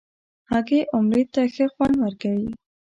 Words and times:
هګۍ 0.49 0.81
اوملت 0.93 1.27
ته 1.35 1.41
ښه 1.53 1.65
خوند 1.73 1.95
ورکوي. 2.03 2.49